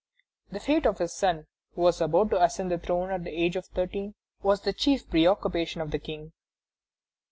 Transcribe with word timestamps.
The 0.49 0.59
fate 0.59 0.87
of 0.87 0.97
his 0.97 1.13
son, 1.13 1.45
who 1.75 1.81
was 1.81 2.01
about 2.01 2.31
to 2.31 2.41
ascend 2.43 2.71
the 2.71 2.79
throne 2.79 3.11
at 3.11 3.23
the 3.23 3.29
age 3.29 3.55
of 3.55 3.67
thirteen, 3.67 4.15
was 4.41 4.61
the 4.61 4.73
chief 4.73 5.07
preoccupation 5.07 5.79
of 5.79 5.91
the 5.91 5.99
King. 5.99 6.33